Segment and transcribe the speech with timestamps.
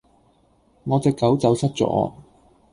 [0.85, 2.11] 我隻狗走失咗